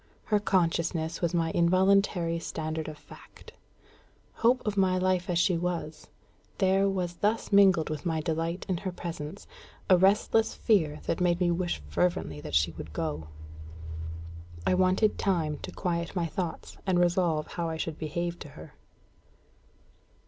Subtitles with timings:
[0.23, 3.51] Her consciousness was my involuntary standard of fact.
[4.37, 6.07] Hope of my life as she was,
[6.57, 9.45] there was thus mingled with my delight in her presence
[9.91, 13.27] a restless fear that made me wish fervently that she would go.
[14.65, 18.73] I wanted time to quiet my thoughts and resolve how I should behave to her.